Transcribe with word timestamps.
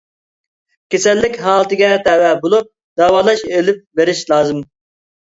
كېسەللىك 0.95 1.37
ھالىتىگە 1.49 1.91
تەۋە 2.09 2.33
بولۇپ، 2.41 2.75
داۋالاش 3.05 3.47
ئېلىپ 3.55 3.89
بېرىش 4.03 4.29
لازىم. 4.35 4.69